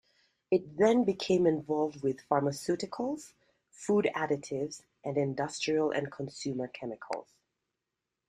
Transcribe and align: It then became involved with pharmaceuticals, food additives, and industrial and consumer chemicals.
It 0.49 0.77
then 0.77 1.03
became 1.03 1.45
involved 1.45 2.01
with 2.01 2.27
pharmaceuticals, 2.27 3.33
food 3.69 4.09
additives, 4.15 4.81
and 5.03 5.15
industrial 5.15 5.91
and 5.91 6.11
consumer 6.11 6.67
chemicals. 6.67 7.27